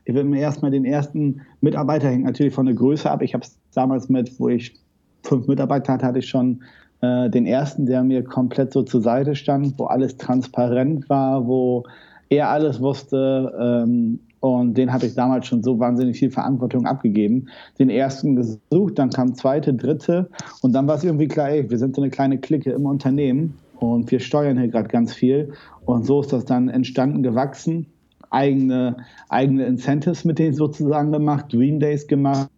Ich 0.05 0.15
würde 0.15 0.29
mir 0.29 0.41
erstmal 0.41 0.71
den 0.71 0.85
ersten 0.85 1.43
Mitarbeiter 1.61 2.09
hängt 2.09 2.25
natürlich 2.25 2.55
von 2.55 2.67
der 2.67 2.75
Größe 2.75 3.11
ab. 3.11 3.23
Ich 3.23 3.35
habe 3.35 3.45
es 3.45 3.59
damals 3.75 4.09
mit, 4.09 4.39
wo 4.39 4.49
ich 4.49 4.75
fünf 5.23 5.47
Mitarbeiter 5.47 5.93
hatte, 5.93 6.07
hatte 6.07 6.19
ich 6.19 6.29
schon 6.29 6.63
äh, 7.03 7.29
den 7.29 7.47
ersten, 7.47 7.87
der 7.87 8.03
mir 8.03 8.25
komplett 8.25 8.73
so 8.73 8.83
zur 8.83 9.03
Seite 9.03 9.35
stand, 9.35 9.79
wo 9.79 9.85
alles 9.85 10.17
transparent 10.17 11.11
war, 11.11 11.47
wo 11.47 11.85
er 12.31 12.49
alles 12.49 12.81
wusste, 12.81 13.53
ähm, 13.61 14.21
und 14.43 14.75
den 14.77 14.93
hatte 14.93 15.07
ich 15.07 15.15
damals 15.15 15.47
schon 15.47 15.63
so 15.63 15.79
wahnsinnig 15.79 16.19
viel 16.19 16.33
Verantwortung 16.33 16.85
abgegeben. 16.85 17.47
Den 17.79 17.91
ersten 17.91 18.35
gesucht, 18.35 18.99
dann 18.99 19.11
kam 19.11 19.37
zweite, 19.37 19.73
dritte. 19.73 20.31
Und 20.63 20.73
dann 20.73 20.89
war 20.89 20.97
es 20.97 21.05
irgendwie 21.05 21.29
klar, 21.29 21.51
ey, 21.51 21.71
wir 21.71 21.79
sind 21.79 21.95
so 21.95 22.03
eine 22.03 22.11
kleine 22.11 22.39
Clique 22.39 22.73
im 22.73 22.85
Unternehmen 22.85 23.55
und 23.79 24.11
wir 24.11 24.19
steuern 24.19 24.59
hier 24.59 24.67
gerade 24.67 24.89
ganz 24.89 25.15
viel. 25.15 25.53
Und 25.85 26.07
so 26.07 26.23
ist 26.23 26.33
das 26.33 26.45
dann 26.45 26.69
entstanden, 26.69 27.23
gewachsen. 27.23 27.87
Eigene, 28.31 28.97
eigene 29.29 29.65
Incentives 29.65 30.25
mit 30.25 30.41
denen 30.41 30.55
sozusagen 30.55 31.13
gemacht, 31.13 31.53
Dream 31.53 31.79
Days 31.79 32.09
gemacht. 32.09 32.51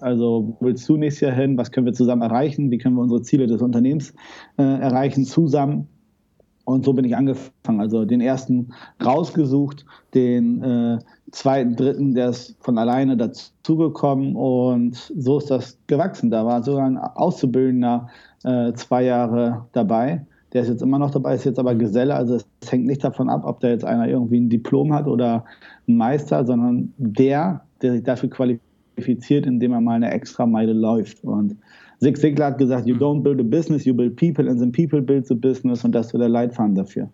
Also, 0.00 0.56
wo 0.60 0.66
willst 0.66 0.88
du 0.88 0.96
nächstes 0.96 1.20
Jahr 1.20 1.32
hin? 1.32 1.56
Was 1.56 1.70
können 1.70 1.86
wir 1.86 1.92
zusammen 1.92 2.22
erreichen? 2.22 2.70
Wie 2.70 2.78
können 2.78 2.96
wir 2.96 3.02
unsere 3.02 3.22
Ziele 3.22 3.46
des 3.46 3.62
Unternehmens 3.62 4.14
äh, 4.58 4.62
erreichen 4.62 5.24
zusammen? 5.24 5.88
Und 6.64 6.84
so 6.84 6.92
bin 6.92 7.04
ich 7.04 7.16
angefangen. 7.16 7.80
Also 7.80 8.04
den 8.04 8.20
ersten 8.20 8.72
rausgesucht, 9.04 9.84
den 10.14 10.62
äh, 10.62 10.98
zweiten, 11.32 11.76
dritten, 11.76 12.14
der 12.14 12.30
ist 12.30 12.56
von 12.60 12.78
alleine 12.78 13.16
dazugekommen 13.16 14.36
und 14.36 14.94
so 15.16 15.38
ist 15.38 15.50
das 15.50 15.78
gewachsen. 15.86 16.30
Da 16.30 16.46
war 16.46 16.62
sogar 16.62 16.86
ein 16.86 16.98
Auszubildender 16.98 18.08
äh, 18.44 18.72
zwei 18.74 19.04
Jahre 19.04 19.66
dabei. 19.72 20.24
Der 20.52 20.62
ist 20.62 20.68
jetzt 20.68 20.82
immer 20.82 20.98
noch 20.98 21.10
dabei, 21.10 21.34
ist 21.34 21.44
jetzt 21.44 21.58
aber 21.58 21.74
Geselle. 21.74 22.14
Also 22.14 22.36
es 22.36 22.70
hängt 22.70 22.86
nicht 22.86 23.02
davon 23.02 23.28
ab, 23.30 23.42
ob 23.44 23.60
da 23.60 23.68
jetzt 23.68 23.84
einer 23.84 24.06
irgendwie 24.06 24.38
ein 24.38 24.50
Diplom 24.50 24.92
hat 24.92 25.06
oder 25.06 25.44
ein 25.88 25.96
Meister, 25.96 26.44
sondern 26.44 26.92
der, 26.98 27.62
der 27.80 27.92
sich 27.92 28.02
dafür 28.02 28.28
qualifiziert, 28.28 28.71
indem 29.46 29.72
er 29.72 29.80
mal 29.80 29.94
eine 29.94 30.10
extra 30.10 30.46
Meile 30.46 30.72
läuft. 30.72 31.22
Und 31.24 31.56
Zig 32.00 32.16
Ziglar 32.16 32.52
hat 32.52 32.58
gesagt, 32.58 32.86
you 32.86 32.96
don't 32.96 33.22
build 33.22 33.40
a 33.40 33.44
business, 33.44 33.84
you 33.84 33.94
build 33.94 34.16
people 34.16 34.48
and 34.48 34.58
then 34.58 34.72
people 34.72 35.00
build 35.00 35.26
the 35.26 35.34
business 35.34 35.84
und 35.84 35.92
das 35.92 36.06
ist 36.06 36.12
der 36.18 36.28
Leitfaden 36.28 36.74
dafür. 36.74 37.08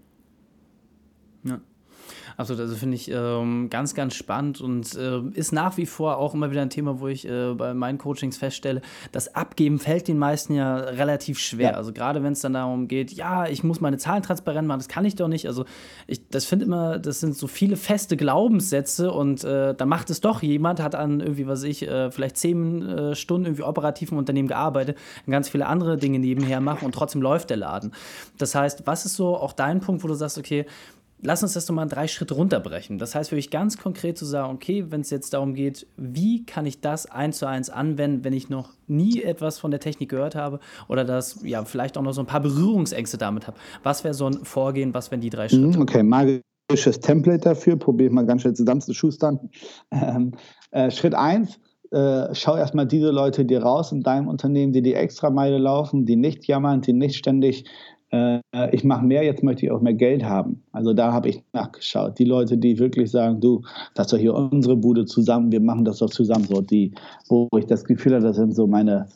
Absolut, 2.38 2.60
also 2.60 2.76
finde 2.76 2.94
ich 2.94 3.10
ähm, 3.12 3.68
ganz, 3.68 3.96
ganz 3.96 4.14
spannend 4.14 4.60
und 4.60 4.94
äh, 4.94 5.22
ist 5.34 5.50
nach 5.50 5.76
wie 5.76 5.86
vor 5.86 6.18
auch 6.18 6.34
immer 6.34 6.52
wieder 6.52 6.62
ein 6.62 6.70
Thema, 6.70 7.00
wo 7.00 7.08
ich 7.08 7.28
äh, 7.28 7.52
bei 7.54 7.74
meinen 7.74 7.98
Coachings 7.98 8.36
feststelle, 8.36 8.80
das 9.10 9.34
Abgeben 9.34 9.80
fällt 9.80 10.06
den 10.06 10.18
meisten 10.18 10.54
ja 10.54 10.76
relativ 10.76 11.40
schwer. 11.40 11.72
Ja. 11.72 11.76
Also 11.76 11.92
gerade 11.92 12.22
wenn 12.22 12.34
es 12.34 12.40
dann 12.40 12.52
darum 12.52 12.86
geht, 12.86 13.10
ja, 13.10 13.48
ich 13.48 13.64
muss 13.64 13.80
meine 13.80 13.98
Zahlen 13.98 14.22
transparent 14.22 14.68
machen, 14.68 14.78
das 14.78 14.86
kann 14.86 15.04
ich 15.04 15.16
doch 15.16 15.26
nicht. 15.26 15.48
Also 15.48 15.64
ich 16.06 16.28
das 16.28 16.44
finde 16.44 16.66
immer, 16.66 17.00
das 17.00 17.18
sind 17.18 17.36
so 17.36 17.48
viele 17.48 17.74
feste 17.74 18.16
Glaubenssätze 18.16 19.10
und 19.10 19.42
äh, 19.42 19.74
da 19.74 19.84
macht 19.84 20.08
es 20.08 20.20
doch 20.20 20.40
jemand, 20.40 20.80
hat 20.80 20.94
an 20.94 21.18
irgendwie, 21.18 21.48
was 21.48 21.64
ich, 21.64 21.88
äh, 21.88 22.12
vielleicht 22.12 22.36
zehn 22.36 22.86
äh, 22.86 23.14
Stunden 23.16 23.46
irgendwie 23.46 23.64
operativ 23.64 24.12
im 24.12 24.18
Unternehmen 24.18 24.46
gearbeitet, 24.46 24.96
ganz 25.28 25.48
viele 25.48 25.66
andere 25.66 25.96
Dinge 25.96 26.20
nebenher 26.20 26.60
macht 26.60 26.84
und 26.84 26.94
trotzdem 26.94 27.20
läuft 27.20 27.50
der 27.50 27.56
Laden. 27.56 27.90
Das 28.36 28.54
heißt, 28.54 28.86
was 28.86 29.06
ist 29.06 29.16
so 29.16 29.36
auch 29.36 29.52
dein 29.52 29.80
Punkt, 29.80 30.04
wo 30.04 30.06
du 30.06 30.14
sagst, 30.14 30.38
okay, 30.38 30.66
lass 31.20 31.42
uns 31.42 31.54
das 31.54 31.66
doch 31.66 31.74
mal 31.74 31.86
drei 31.86 32.08
Schritte 32.08 32.34
runterbrechen. 32.34 32.98
Das 32.98 33.14
heißt, 33.14 33.30
für 33.30 33.36
mich 33.36 33.50
ganz 33.50 33.76
konkret 33.76 34.18
zu 34.18 34.24
sagen, 34.24 34.54
okay, 34.54 34.86
wenn 34.90 35.00
es 35.00 35.10
jetzt 35.10 35.34
darum 35.34 35.54
geht, 35.54 35.86
wie 35.96 36.44
kann 36.44 36.66
ich 36.66 36.80
das 36.80 37.06
eins 37.06 37.38
zu 37.38 37.46
eins 37.46 37.70
anwenden, 37.70 38.24
wenn 38.24 38.32
ich 38.32 38.48
noch 38.48 38.70
nie 38.86 39.22
etwas 39.22 39.58
von 39.58 39.70
der 39.70 39.80
Technik 39.80 40.08
gehört 40.10 40.34
habe 40.34 40.60
oder 40.88 41.04
das 41.04 41.40
ja 41.42 41.64
vielleicht 41.64 41.98
auch 41.98 42.02
noch 42.02 42.12
so 42.12 42.22
ein 42.22 42.26
paar 42.26 42.40
Berührungsängste 42.40 43.18
damit 43.18 43.46
habe. 43.46 43.58
Was 43.82 44.04
wäre 44.04 44.14
so 44.14 44.26
ein 44.26 44.44
Vorgehen, 44.44 44.94
was 44.94 45.10
wären 45.10 45.20
die 45.20 45.30
drei 45.30 45.48
Schritte? 45.48 45.78
Mhm, 45.78 45.82
okay, 45.82 46.02
magisches 46.02 47.00
Template 47.00 47.40
dafür, 47.40 47.76
probiere 47.76 48.08
ich 48.08 48.14
mal 48.14 48.26
ganz 48.26 48.42
schnell 48.42 48.54
zusammenzuschustern. 48.54 49.50
Ähm, 49.90 50.32
äh, 50.70 50.90
Schritt 50.90 51.14
eins, 51.14 51.58
äh, 51.90 52.34
schau 52.34 52.56
erstmal 52.56 52.86
diese 52.86 53.10
Leute 53.10 53.44
dir 53.44 53.62
raus 53.62 53.92
in 53.92 54.02
deinem 54.02 54.28
Unternehmen, 54.28 54.72
die 54.72 54.82
die 54.82 54.94
extra 54.94 55.30
Meile 55.30 55.58
laufen, 55.58 56.04
die 56.04 56.16
nicht 56.16 56.46
jammern, 56.46 56.82
die 56.82 56.92
nicht 56.92 57.16
ständig 57.16 57.64
äh, 58.10 58.40
ich 58.72 58.84
mache 58.84 59.04
mehr, 59.04 59.24
jetzt 59.24 59.42
möchte 59.42 59.66
ich 59.66 59.72
auch 59.72 59.80
mehr 59.80 59.94
Geld 59.94 60.24
haben. 60.24 60.62
Also 60.72 60.94
da 60.94 61.12
habe 61.12 61.28
ich 61.28 61.42
nachgeschaut. 61.52 62.18
Die 62.18 62.24
Leute, 62.24 62.56
die 62.56 62.78
wirklich 62.78 63.10
sagen, 63.10 63.40
du, 63.40 63.62
das 63.94 64.06
ist 64.06 64.12
doch 64.12 64.18
hier 64.18 64.34
unsere 64.34 64.76
Bude 64.76 65.04
zusammen, 65.04 65.52
wir 65.52 65.60
machen 65.60 65.84
das 65.84 65.98
doch 65.98 66.10
zusammen. 66.10 66.44
So 66.44 66.60
die, 66.60 66.92
wo 67.28 67.48
ich 67.58 67.66
das 67.66 67.84
Gefühl 67.84 68.14
habe, 68.14 68.24
das 68.24 68.36
sind 68.36 68.54
so 68.54 68.66
meine, 68.66 69.08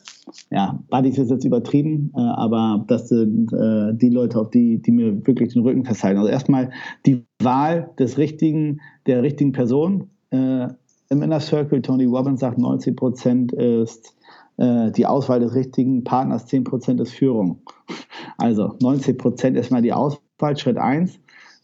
ja, 0.51 0.79
Buddies 0.89 1.17
ist 1.17 1.31
jetzt 1.31 1.45
übertrieben, 1.45 2.11
äh, 2.15 2.21
aber 2.21 2.83
das 2.87 3.09
sind 3.09 3.51
äh, 3.53 3.93
die 3.93 4.09
Leute, 4.09 4.39
auf 4.39 4.51
die, 4.51 4.81
die 4.81 4.91
mir 4.91 5.25
wirklich 5.25 5.53
den 5.53 5.63
Rücken 5.63 5.85
festhalten. 5.85 6.19
Also 6.19 6.29
erstmal 6.29 6.71
die 7.05 7.23
Wahl 7.41 7.89
des 7.97 8.17
richtigen, 8.17 8.79
der 9.07 9.23
richtigen 9.23 9.51
Person. 9.51 10.09
Äh, 10.29 10.67
Im 11.09 11.21
Inner 11.21 11.39
Circle, 11.39 11.81
Tony 11.81 12.05
Robbins 12.05 12.41
sagt, 12.41 12.57
90 12.57 12.95
Prozent 12.95 13.51
ist 13.53 14.15
die 14.55 15.05
Auswahl 15.07 15.39
des 15.39 15.55
richtigen 15.55 16.03
Partners, 16.03 16.45
10 16.45 16.63
Prozent 16.63 17.01
ist 17.01 17.13
Führung. 17.13 17.61
Also 18.37 18.75
90 18.81 19.17
Prozent 19.17 19.57
erstmal 19.57 19.81
die 19.81 19.93
Auswahl, 19.93 20.55
Schritt 20.57 20.77
1. 20.77 21.19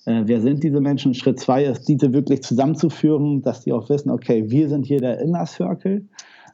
Äh, 0.06 0.24
wer 0.26 0.42
sind 0.42 0.64
diese 0.64 0.82
Menschen? 0.82 1.14
Schritt 1.14 1.40
2 1.40 1.66
ist, 1.66 1.88
diese 1.88 2.14
wirklich 2.14 2.42
zusammenzuführen, 2.42 3.42
dass 3.42 3.62
die 3.62 3.74
auch 3.74 3.90
wissen, 3.90 4.10
okay, 4.10 4.50
wir 4.50 4.70
sind 4.70 4.86
hier 4.86 5.00
der 5.00 5.20
Inner 5.20 5.46
Circle. 5.46 6.06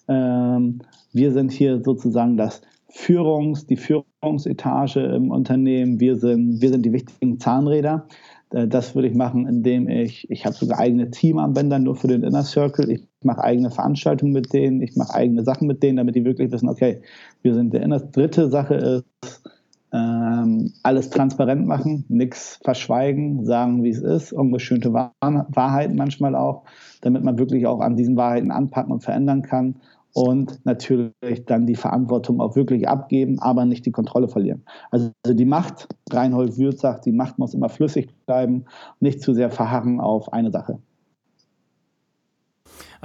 Ähm, 0.07 0.79
wir 1.13 1.31
sind 1.31 1.51
hier 1.51 1.81
sozusagen 1.83 2.37
das 2.37 2.61
Führungs, 2.89 3.65
die 3.65 3.77
Führungsetage 3.77 5.01
im 5.01 5.31
Unternehmen. 5.31 5.99
Wir 5.99 6.17
sind, 6.17 6.61
wir 6.61 6.69
sind 6.69 6.85
die 6.85 6.93
wichtigen 6.93 7.39
Zahnräder. 7.39 8.07
Äh, 8.51 8.67
das 8.67 8.95
würde 8.95 9.07
ich 9.07 9.15
machen, 9.15 9.47
indem 9.47 9.87
ich, 9.87 10.29
ich 10.29 10.45
habe 10.45 10.55
sogar 10.55 10.79
eigene 10.79 11.11
Teamarmbänder 11.11 11.79
nur 11.79 11.95
für 11.95 12.07
den 12.07 12.23
Inner 12.23 12.43
Circle. 12.43 12.89
Ich 12.91 13.07
mache 13.25 13.43
eigene 13.43 13.71
Veranstaltungen 13.71 14.31
mit 14.31 14.53
denen, 14.53 14.81
ich 14.81 14.95
mache 14.95 15.13
eigene 15.13 15.43
Sachen 15.43 15.67
mit 15.67 15.83
denen, 15.83 15.97
damit 15.97 16.15
die 16.15 16.25
wirklich 16.25 16.51
wissen, 16.51 16.69
okay, 16.69 17.01
wir 17.41 17.53
sind 17.53 17.73
der 17.73 17.81
Inner. 17.81 17.99
Dritte 17.99 18.49
Sache 18.49 18.75
ist, 18.75 19.41
ähm, 19.91 20.73
alles 20.83 21.09
transparent 21.09 21.65
machen, 21.65 22.05
nichts 22.09 22.59
verschweigen, 22.63 23.45
sagen, 23.45 23.83
wie 23.83 23.89
es 23.89 24.01
ist, 24.01 24.33
ungeschönte 24.33 24.93
Wahrheiten 24.93 25.95
manchmal 25.95 26.35
auch, 26.35 26.63
damit 27.01 27.23
man 27.23 27.37
wirklich 27.37 27.65
auch 27.65 27.79
an 27.79 27.95
diesen 27.95 28.17
Wahrheiten 28.17 28.51
anpacken 28.51 28.91
und 28.91 29.03
verändern 29.03 29.41
kann 29.41 29.75
und 30.13 30.65
natürlich 30.65 31.45
dann 31.45 31.67
die 31.67 31.75
Verantwortung 31.75 32.41
auch 32.41 32.55
wirklich 32.55 32.87
abgeben, 32.87 33.39
aber 33.39 33.65
nicht 33.65 33.85
die 33.85 33.91
Kontrolle 33.91 34.27
verlieren. 34.27 34.63
Also 34.91 35.11
die 35.27 35.45
Macht, 35.45 35.87
Reinhold 36.09 36.57
Würth 36.57 36.79
sagt, 36.79 37.05
die 37.05 37.11
Macht 37.11 37.37
muss 37.37 37.53
immer 37.53 37.69
flüssig 37.69 38.09
bleiben, 38.25 38.65
nicht 38.99 39.21
zu 39.21 39.33
sehr 39.33 39.51
verharren 39.51 39.99
auf 39.99 40.31
eine 40.31 40.51
Sache. 40.51 40.79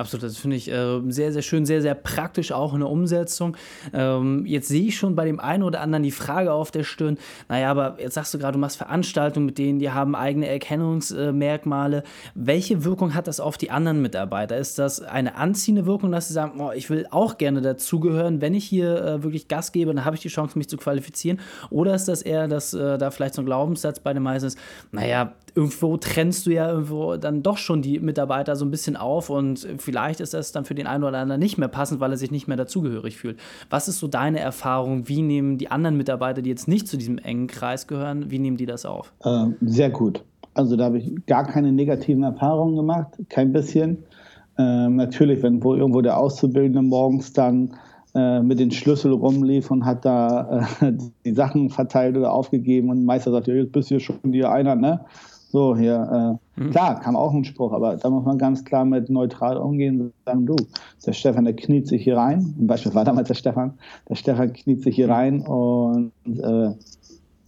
Absolut, 0.00 0.23
das 0.23 0.38
finde 0.38 0.57
ich 0.57 0.71
äh, 0.71 1.00
sehr, 1.09 1.30
sehr 1.30 1.42
schön, 1.42 1.66
sehr, 1.66 1.83
sehr 1.83 1.95
praktisch 1.95 2.52
auch 2.52 2.73
in 2.73 2.80
der 2.80 2.88
Umsetzung. 2.88 3.54
Ähm, 3.92 4.47
jetzt 4.47 4.69
sehe 4.69 4.87
ich 4.87 4.97
schon 4.97 5.14
bei 5.14 5.26
dem 5.26 5.38
einen 5.38 5.62
oder 5.62 5.83
anderen 5.83 6.02
die 6.02 6.11
Frage 6.11 6.54
auf 6.54 6.71
der 6.71 6.85
Stirn, 6.85 7.19
naja, 7.50 7.71
aber 7.71 7.99
jetzt 8.00 8.14
sagst 8.14 8.33
du 8.33 8.38
gerade, 8.38 8.54
du 8.54 8.59
machst 8.59 8.78
Veranstaltungen 8.78 9.45
mit 9.45 9.59
denen, 9.59 9.78
die 9.78 9.90
haben 9.90 10.14
eigene 10.14 10.49
Erkennungsmerkmale. 10.49 12.02
Welche 12.35 12.83
Wirkung 12.83 13.12
hat 13.14 13.26
das 13.26 13.40
auf 13.40 13.59
die 13.59 13.71
anderen 13.71 14.00
Mitarbeiter? 14.00 14.57
Ist 14.57 14.78
das 14.78 15.02
eine 15.02 15.35
anziehende 15.35 15.85
Wirkung, 15.85 16.12
dass 16.12 16.28
sie 16.28 16.35
sagen, 16.35 16.62
oh, 16.62 16.73
ich 16.75 16.88
will 16.88 17.07
auch 17.11 17.37
gerne 17.37 17.61
dazugehören, 17.61 18.40
wenn 18.40 18.54
ich 18.54 18.64
hier 18.64 19.04
äh, 19.04 19.23
wirklich 19.23 19.49
Gas 19.49 19.71
gebe, 19.71 19.92
dann 19.92 20.07
habe 20.07 20.16
ich 20.16 20.23
die 20.23 20.28
Chance, 20.28 20.57
mich 20.57 20.71
zu 20.71 20.78
qualifizieren? 20.78 21.40
Oder 21.69 21.95
ist 21.95 22.09
das 22.09 22.23
eher, 22.23 22.49
dass 22.49 22.73
äh, 22.73 22.97
da 22.97 23.11
vielleicht 23.11 23.35
so 23.35 23.42
ein 23.42 23.47
Glaubenssatz 23.47 24.00
bei 24.00 24.14
den 24.14 24.23
meisten 24.23 24.47
ist, 24.47 24.59
naja, 24.92 25.35
irgendwo 25.54 25.97
trennst 25.97 26.47
du 26.47 26.50
ja 26.50 26.71
irgendwo 26.71 27.16
dann 27.16 27.42
doch 27.42 27.57
schon 27.57 27.83
die 27.83 27.99
Mitarbeiter 28.00 28.57
so 28.57 28.64
ein 28.64 28.71
bisschen 28.71 28.97
auf 28.97 29.30
und 29.30 29.66
vielleicht 29.78 30.21
ist 30.21 30.35
das 30.35 30.52
dann 30.52 30.64
für 30.64 30.75
den 30.75 30.87
einen 30.87 31.04
oder 31.04 31.19
anderen 31.19 31.40
nicht 31.40 31.59
mehr 31.59 31.69
passend, 31.69 32.00
weil 32.00 32.11
er 32.11 32.16
sich 32.16 32.30
nicht 32.30 32.49
mehr 32.49 32.57
dazugehörig 32.57 33.16
fühlt. 33.16 33.38
Was 33.69 33.88
ist 33.88 33.99
so 33.99 34.09
deine 34.09 34.40
Erfahrung? 34.40 35.09
Wie 35.09 35.23
nehmen 35.23 35.59
die 35.59 35.71
anderen 35.71 35.97
Mitarbeiter, 35.97 36.42
die 36.42 36.50
jetzt 36.50 36.69
nicht 36.69 36.88
zu 36.88 36.97
diesem 36.97 37.19
engen 37.19 37.47
Kreis 37.47 37.87
gehören, 37.87 38.30
wie 38.30 38.38
nehmen 38.38 38.57
die 38.57 38.66
das 38.66 38.87
auf? 38.87 39.12
Ähm, 39.25 39.57
sehr 39.61 39.90
gut. 39.90 40.25
Also 40.54 40.76
da 40.76 40.85
habe 40.85 40.99
ich 40.99 41.14
gar 41.26 41.47
keine 41.47 41.73
negativen 41.73 42.23
Erfahrungen 42.23 42.76
gemacht, 42.76 43.09
kein 43.28 43.52
bisschen. 43.52 43.99
Ähm, 44.59 44.97
natürlich, 44.97 45.42
wenn 45.42 45.62
wo 45.62 45.75
irgendwo 45.75 46.00
der 46.00 46.19
Auszubildende 46.19 46.83
morgens 46.83 47.33
dann 47.33 47.75
äh, 48.14 48.40
mit 48.40 48.59
den 48.59 48.73
Schlüssel 48.73 49.12
rumlief 49.12 49.71
und 49.71 49.85
hat 49.85 50.04
da 50.04 50.66
äh, 50.80 50.92
die 51.25 51.33
Sachen 51.33 51.71
verteilt 51.71 52.16
oder 52.16 52.33
aufgegeben 52.33 52.90
und 52.90 53.04
Meister 53.04 53.30
sagt, 53.30 53.47
ja, 53.47 53.54
jetzt 53.54 53.73
bist 53.73 53.90
du 53.90 53.95
hier 53.95 54.00
schon 54.00 54.33
hier 54.33 54.50
einer, 54.50 54.75
ne? 54.75 55.00
So, 55.52 55.76
hier, 55.76 56.38
äh, 56.57 56.62
mhm. 56.62 56.71
klar, 56.71 57.00
kam 57.00 57.16
auch 57.16 57.35
ein 57.35 57.45
Spruch, 57.45 57.73
aber 57.73 57.97
da 57.97 58.09
muss 58.09 58.25
man 58.25 58.38
ganz 58.38 58.64
klar 58.64 58.85
mit 58.85 59.11
neutral 59.11 59.57
umgehen 59.57 60.00
und 60.00 60.12
sagen, 60.25 60.47
du, 60.47 60.54
der 61.04 61.12
Stefan, 61.12 61.45
der 61.45 61.57
kniet 61.57 61.88
sich 61.88 62.04
hier 62.04 62.16
rein. 62.16 62.54
Ein 62.57 62.69
Beispiel 62.69 62.95
war 62.95 63.04
damals 63.04 63.26
der 63.28 63.35
Stefan. 63.35 63.75
Der 64.09 64.14
Stefan 64.14 64.52
kniet 64.52 64.83
sich 64.83 64.95
hier 64.95 65.09
mhm. 65.09 65.12
rein 65.12 65.40
und 65.40 66.12
äh, 66.26 66.71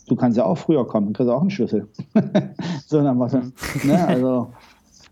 du 0.09 0.17
kannst 0.17 0.37
ja 0.37 0.45
auch 0.45 0.59
früher 0.59 0.85
kommen, 0.85 1.09
du 1.09 1.13
kriegst 1.13 1.31
auch 1.31 1.41
einen 1.41 1.51
Schlüssel. 1.51 1.87
so, 2.87 3.01
dann 3.01 3.21
was, 3.21 3.35
mhm. 3.35 3.53
ne, 3.85 4.05
also 4.09 4.49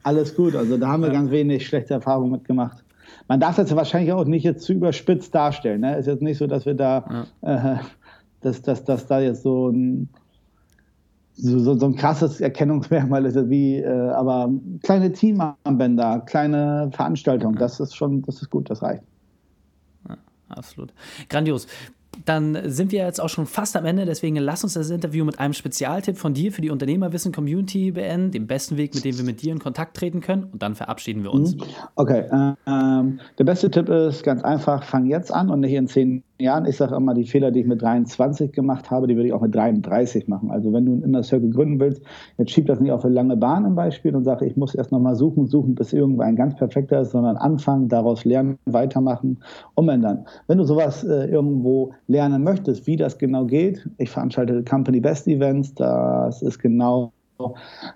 alles 0.03 0.35
gut. 0.35 0.57
Also 0.57 0.77
da 0.77 0.89
haben 0.89 1.03
wir 1.03 1.09
ja. 1.09 1.15
ganz 1.15 1.31
wenig 1.31 1.67
schlechte 1.67 1.95
Erfahrungen 1.95 2.33
mitgemacht. 2.33 2.83
Man 3.29 3.39
darf 3.39 3.55
das 3.55 3.75
wahrscheinlich 3.77 4.13
auch 4.13 4.25
nicht 4.25 4.43
jetzt 4.43 4.65
zu 4.65 4.73
überspitzt 4.73 5.33
darstellen. 5.33 5.83
Ne? 5.83 5.97
Ist 5.97 6.07
jetzt 6.07 6.23
nicht 6.23 6.39
so, 6.39 6.49
dass 6.49 6.67
wir 6.67 6.75
da, 6.75 7.27
ja. 7.43 7.75
äh, 7.75 7.79
dass, 8.41 8.63
dass, 8.63 8.85
dass 8.85 9.07
da 9.07 9.21
jetzt 9.21 9.45
so 9.45 9.69
ein 9.69 10.09
so, 11.43 11.59
so, 11.59 11.79
so 11.79 11.87
ein 11.87 11.97
krasses 11.97 12.41
Erkennungsmerkmal 12.41 13.25
ist 13.25 13.37
wie, 13.49 13.77
äh, 13.79 14.11
aber 14.11 14.51
kleine 14.83 15.13
Teamarmbänder, 15.13 16.21
kleine 16.27 16.91
Veranstaltungen, 16.93 17.57
das 17.57 17.81
ist 17.81 17.95
schon, 17.95 18.23
das 18.23 18.43
ist 18.43 18.51
gut, 18.51 18.71
das 18.71 18.83
reicht. 18.83 19.03
Ja, 20.09 20.17
absolut. 20.49 20.93
Grandios. 21.29 21.67
Dann 22.25 22.59
sind 22.65 22.91
wir 22.91 23.05
jetzt 23.05 23.21
auch 23.21 23.29
schon 23.29 23.47
fast 23.47 23.77
am 23.77 23.85
Ende, 23.85 24.05
deswegen 24.05 24.35
lass 24.37 24.65
uns 24.65 24.75
das 24.75 24.91
Interview 24.91 25.25
mit 25.25 25.39
einem 25.39 25.55
Spezialtipp 25.55 26.19
von 26.19 26.35
dir 26.35 26.51
für 26.51 26.61
die 26.61 26.71
Unternehmerwissen-Community 26.71 27.93
beenden, 27.93 28.33
dem 28.33 28.49
besten 28.49 28.77
Weg, 28.77 28.95
mit 28.95 29.05
dem 29.05 29.17
wir 29.17 29.25
mit 29.25 29.43
dir 29.43 29.53
in 29.53 29.61
Kontakt 29.61 29.97
treten 29.97 30.21
können 30.21 30.45
und 30.45 30.61
dann 30.61 30.75
verabschieden 30.75 31.23
wir 31.23 31.33
uns. 31.33 31.55
Mhm. 31.55 31.63
Okay, 31.95 32.25
ähm, 32.67 33.21
der 33.39 33.45
beste 33.45 33.71
Tipp 33.71 33.89
ist 33.89 34.25
ganz 34.25 34.43
einfach, 34.43 34.83
fang 34.83 35.07
jetzt 35.07 35.33
an 35.33 35.51
und 35.51 35.61
nicht 35.61 35.73
in 35.73 35.87
zehn 35.87 36.25
Jahren. 36.41 36.67
Ich 36.67 36.77
sage 36.77 36.95
immer, 36.95 37.15
die 37.15 37.25
Fehler, 37.25 37.51
die 37.51 37.61
ich 37.61 37.67
mit 37.67 37.83
23 37.83 38.53
gemacht 38.53 38.91
habe, 38.91 39.07
die 39.07 39.17
würde 39.17 39.29
ich 39.29 39.33
auch 39.33 39.41
mit 39.41 39.55
33 39.55 40.29
machen. 40.29 40.51
Also 40.51 40.73
wenn 40.73 40.87
du 40.87 40.93
einen 40.93 41.03
Inner 41.03 41.23
Circle 41.23 41.51
gründen 41.51 41.81
willst, 41.81 42.03
jetzt 42.39 42.51
schieb 42.51 42.67
das 42.67 42.81
nicht 42.81 42.93
auf 42.93 43.05
eine 43.05 43.15
lange 43.15 43.37
Bahn 43.37 43.65
im 43.65 43.75
Beispiel 43.75 44.15
und 44.15 44.25
sage, 44.25 44.47
ich 44.47 44.57
muss 44.57 44.75
erst 44.75 44.93
nochmal 44.93 45.15
suchen, 45.15 45.47
suchen, 45.47 45.75
bis 45.75 45.93
irgendwann 45.93 46.37
ganz 46.37 46.57
perfekter 46.57 47.01
ist, 47.01 47.11
sondern 47.13 47.37
anfangen, 47.37 47.89
daraus 47.89 48.25
lernen, 48.25 48.59
weitermachen, 48.67 49.39
umändern. 49.75 50.27
Wenn 50.47 50.59
du 50.59 50.65
sowas 50.65 51.05
äh, 51.05 51.27
irgendwo 51.27 51.93
lernen 52.07 52.43
möchtest, 52.43 52.87
wie 52.87 52.97
das 52.97 53.19
genau 53.19 53.45
geht, 53.45 53.89
ich 53.99 54.11
veranstalte 54.11 54.65
Company 54.65 55.01
Best 55.01 55.29
Events, 55.29 55.75
das 55.75 56.43
ist 56.43 56.59
genau 56.59 57.13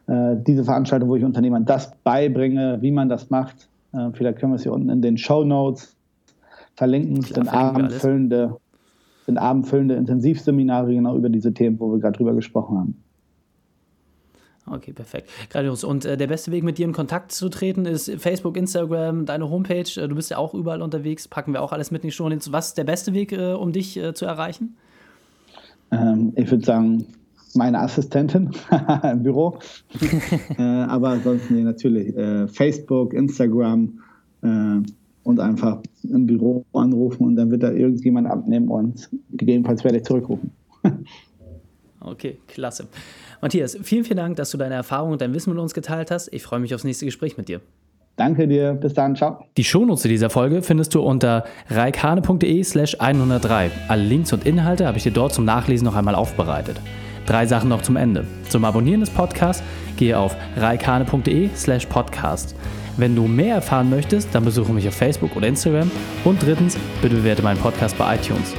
äh, 0.07 0.37
diese 0.47 0.65
Veranstaltung, 0.65 1.09
wo 1.09 1.17
ich 1.17 1.25
Unternehmern 1.25 1.65
das 1.65 1.93
beibringe, 2.05 2.79
wie 2.81 2.91
man 2.91 3.09
das 3.09 3.31
macht. 3.31 3.69
Äh, 3.93 4.11
vielleicht 4.13 4.39
können 4.39 4.53
wir 4.53 4.57
es 4.57 4.63
hier 4.63 4.73
unten 4.73 4.91
in 4.91 5.03
den 5.03 5.19
Show 5.19 5.45
Notes 5.45 5.94
verlinken. 6.75 7.19
Es 7.19 7.29
sind 7.29 7.49
abendfüllende, 7.49 8.57
sind 9.27 9.39
abendfüllende 9.39 9.95
Intensivseminare 9.95 10.93
genau 10.95 11.17
über 11.17 11.29
diese 11.29 11.53
Themen, 11.53 11.79
wo 11.81 11.93
wir 11.93 12.01
gerade 12.01 12.17
drüber 12.17 12.35
gesprochen 12.35 12.79
haben. 12.79 13.05
Okay, 14.67 14.93
perfekt. 14.93 15.29
Grandios. 15.51 15.85
Und 15.85 16.07
äh, 16.07 16.17
der 16.17 16.27
beste 16.27 16.51
Weg, 16.51 16.65
mit 16.65 16.79
dir 16.79 16.87
in 16.87 16.93
Kontakt 16.93 17.33
zu 17.33 17.51
treten, 17.51 17.85
ist 17.85 18.11
Facebook, 18.13 18.57
Instagram, 18.57 19.27
deine 19.27 19.51
Homepage. 19.51 20.01
Äh, 20.01 20.09
du 20.09 20.15
bist 20.15 20.31
ja 20.31 20.39
auch 20.39 20.55
überall 20.55 20.81
unterwegs. 20.81 21.29
Packen 21.29 21.53
wir 21.53 21.63
auch 21.63 21.73
alles 21.73 21.91
mit 21.91 22.03
in 22.03 22.09
die 22.09 22.13
Show. 22.13 22.31
Was 22.51 22.69
ist 22.69 22.79
der 22.79 22.85
beste 22.85 23.13
Weg, 23.13 23.33
äh, 23.33 23.53
um 23.53 23.73
dich 23.73 23.97
äh, 23.99 24.15
zu 24.15 24.25
erreichen? 24.25 24.77
Ähm, 25.91 26.33
ich 26.35 26.51
würde 26.51 26.65
sagen, 26.65 27.07
meine 27.55 27.79
Assistentin 27.79 28.53
im 29.03 29.23
Büro. 29.23 29.59
äh, 30.59 30.63
aber 30.63 31.19
sonst 31.21 31.51
nee, 31.51 31.63
natürlich 31.63 32.17
äh, 32.17 32.49
Facebook, 32.49 33.13
Instagram 33.13 34.01
und 35.25 35.41
einfach 35.41 35.81
im 36.05 36.27
Büro 36.27 36.65
anrufen 36.73 37.25
und 37.27 37.37
dann 37.37 37.51
wird 37.51 37.63
da 37.63 37.73
irgendjemand 37.73 38.29
abnehmen 38.29 38.69
und 38.69 39.11
gegebenenfalls 39.33 39.83
werde 39.83 39.99
ich 39.99 40.05
zurückrufen. 40.05 40.53
okay, 42.01 42.39
klasse. 42.47 42.87
Matthias, 43.41 43.77
vielen, 43.83 44.05
vielen 44.05 44.19
Dank, 44.19 44.37
dass 44.37 44.51
du 44.51 44.59
deine 44.59 44.75
Erfahrungen 44.75 45.13
und 45.13 45.21
dein 45.21 45.35
Wissen 45.35 45.51
mit 45.51 45.59
uns 45.59 45.75
geteilt 45.75 46.11
hast. 46.11 46.33
Ich 46.33 46.43
freue 46.43 46.61
mich 46.61 46.75
aufs 46.75 46.85
nächste 46.85 47.07
Gespräch 47.07 47.37
mit 47.37 47.49
dir. 47.49 47.61
Danke 48.17 48.47
dir, 48.47 48.75
bis 48.75 48.95
dann, 48.95 49.17
ciao. 49.17 49.45
Die 49.57 49.65
Shownotes 49.65 50.03
dieser 50.03 50.31
Folge 50.31 50.63
findest 50.63 50.95
du 50.95 51.03
unter 51.03 51.45
reikane.de 51.69 52.63
slash 52.63 53.01
103. 53.01 53.71
Alle 53.89 54.05
Links 54.05 54.33
und 54.33 54.47
Inhalte 54.47 54.87
habe 54.87 54.99
ich 54.99 55.03
dir 55.03 55.11
dort 55.11 55.35
zum 55.35 55.45
Nachlesen 55.45 55.85
noch 55.85 55.97
einmal 55.97 56.15
aufbereitet. 56.15 56.81
Drei 57.27 57.47
Sachen 57.47 57.71
noch 57.71 57.83
zum 57.83 57.97
Ende. 57.97 58.25
Zum 58.51 58.65
Abonnieren 58.65 59.01
des 59.01 59.11
Podcasts 59.11 59.65
gehe 59.97 60.17
auf 60.17 60.37
reikane.de 60.57 61.51
slash 61.57 61.87
podcast. 61.87 62.55
Wenn 62.97 63.17
du 63.17 63.27
mehr 63.27 63.57
erfahren 63.57 63.91
möchtest, 63.91 64.29
dann 64.33 64.45
besuche 64.45 64.73
mich 64.73 64.87
auf 64.87 64.95
Facebook 64.95 65.35
oder 65.35 65.49
Instagram. 65.49 65.91
Und 66.25 66.41
drittens, 66.41 66.77
bitte 67.03 67.17
bewerte 67.17 67.43
meinen 67.43 67.59
Podcast 67.59 67.99
bei 67.99 68.15
iTunes. 68.15 68.55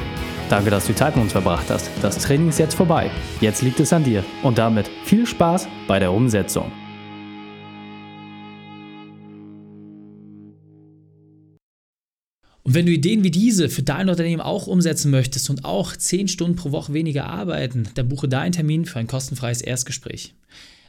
Danke, 0.49 0.69
dass 0.69 0.85
du 0.87 0.93
Zeit 0.93 1.15
mit 1.15 1.23
uns 1.23 1.31
verbracht 1.31 1.69
hast. 1.69 1.89
Das 2.01 2.17
Training 2.17 2.49
ist 2.49 2.59
jetzt 2.59 2.75
vorbei. 2.75 3.09
Jetzt 3.39 3.61
liegt 3.61 3.79
es 3.79 3.93
an 3.93 4.03
dir. 4.03 4.25
Und 4.43 4.57
damit 4.57 4.89
viel 5.05 5.25
Spaß 5.25 5.69
bei 5.87 5.99
der 5.99 6.11
Umsetzung. 6.11 6.69
Und 12.63 12.73
wenn 12.73 12.85
du 12.85 12.91
Ideen 12.91 13.23
wie 13.23 13.31
diese 13.31 13.69
für 13.69 13.83
dein 13.83 14.09
Unternehmen 14.09 14.41
auch 14.41 14.67
umsetzen 14.67 15.11
möchtest 15.11 15.49
und 15.49 15.63
auch 15.63 15.95
10 15.95 16.27
Stunden 16.27 16.57
pro 16.57 16.71
Woche 16.71 16.93
weniger 16.93 17.27
arbeiten, 17.27 17.87
dann 17.93 18.09
buche 18.09 18.27
deinen 18.27 18.51
Termin 18.51 18.85
für 18.85 18.99
ein 18.99 19.07
kostenfreies 19.07 19.61
Erstgespräch. 19.61 20.33